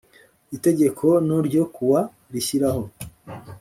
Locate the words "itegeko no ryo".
0.55-1.63